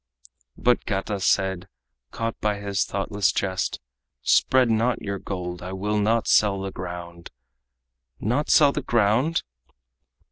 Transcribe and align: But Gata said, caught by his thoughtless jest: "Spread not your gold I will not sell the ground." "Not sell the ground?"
But 0.57 0.85
Gata 0.85 1.19
said, 1.19 1.67
caught 2.09 2.39
by 2.41 2.57
his 2.57 2.85
thoughtless 2.85 3.31
jest: 3.31 3.79
"Spread 4.23 4.71
not 4.71 4.99
your 4.99 5.19
gold 5.19 5.61
I 5.61 5.73
will 5.73 5.99
not 5.99 6.27
sell 6.27 6.59
the 6.61 6.71
ground." 6.71 7.29
"Not 8.19 8.49
sell 8.49 8.71
the 8.71 8.81
ground?" 8.81 9.43